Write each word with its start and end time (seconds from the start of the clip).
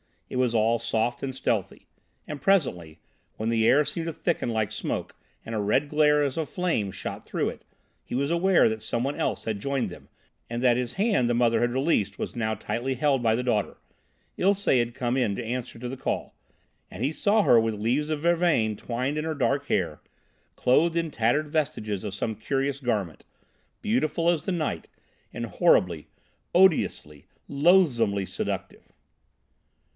It 0.31 0.37
was 0.37 0.55
all 0.55 0.79
soft 0.79 1.21
and 1.23 1.35
stealthy. 1.35 1.85
And 2.25 2.41
presently, 2.41 2.99
when 3.35 3.49
the 3.49 3.67
air 3.67 3.85
seemed 3.85 4.07
to 4.07 4.13
thicken 4.13 4.49
like 4.49 4.71
smoke, 4.71 5.15
and 5.45 5.53
a 5.53 5.59
red 5.59 5.89
glare 5.89 6.23
as 6.23 6.37
of 6.37 6.49
flame 6.49 6.89
shot 6.91 7.23
through 7.23 7.49
it, 7.49 7.65
he 8.03 8.15
was 8.15 8.31
aware 8.31 8.67
that 8.67 8.81
some 8.81 9.03
one 9.03 9.19
else 9.19 9.43
had 9.43 9.59
joined 9.59 9.89
them 9.89 10.07
and 10.49 10.63
that 10.63 10.77
his 10.77 10.93
hand 10.93 11.29
the 11.29 11.33
mother 11.35 11.59
had 11.61 11.73
released 11.73 12.17
was 12.17 12.35
now 12.35 12.55
tightly 12.55 12.95
held 12.95 13.21
by 13.21 13.35
the 13.35 13.43
daughter. 13.43 13.77
Ilsé 14.39 14.79
had 14.79 14.95
come 14.95 15.17
in 15.17 15.37
answer 15.39 15.77
to 15.77 15.89
the 15.89 15.97
call, 15.97 16.33
and 16.89 17.03
he 17.03 17.11
saw 17.11 17.43
her 17.43 17.59
with 17.59 17.75
leaves 17.75 18.09
of 18.09 18.21
vervain 18.21 18.75
twined 18.77 19.17
in 19.19 19.25
her 19.25 19.35
dark 19.35 19.67
hair, 19.67 19.99
clothed 20.55 20.95
in 20.95 21.11
tattered 21.11 21.49
vestiges 21.49 22.03
of 22.05 22.15
some 22.15 22.35
curious 22.35 22.79
garment, 22.79 23.25
beautiful 23.83 24.29
as 24.31 24.43
the 24.43 24.51
night, 24.53 24.87
and 25.31 25.45
horribly, 25.47 26.07
odiously, 26.55 27.27
loathsomely 27.49 28.25
seductive. 28.25 28.93